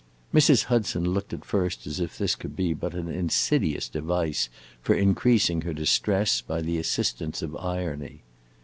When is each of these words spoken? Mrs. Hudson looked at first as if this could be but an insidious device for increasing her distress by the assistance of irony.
Mrs. 0.33 0.63
Hudson 0.63 1.05
looked 1.11 1.31
at 1.31 1.45
first 1.45 1.85
as 1.85 1.99
if 1.99 2.17
this 2.17 2.35
could 2.35 2.55
be 2.55 2.73
but 2.73 2.95
an 2.95 3.07
insidious 3.07 3.87
device 3.87 4.49
for 4.81 4.95
increasing 4.95 5.61
her 5.61 5.73
distress 5.73 6.41
by 6.41 6.59
the 6.59 6.79
assistance 6.79 7.43
of 7.43 7.55
irony. 7.57 8.23